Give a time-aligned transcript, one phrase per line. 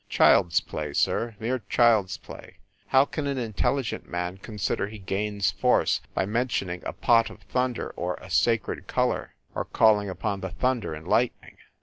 [0.09, 1.35] Child s play, sir!
[1.39, 2.57] Mere child s play!
[2.87, 7.43] How can an intelligent man con sider he gains force by mentioning a pot of
[7.43, 9.35] thunder or a sacred color?
[9.53, 11.57] Or calling upon the thunder and lightning."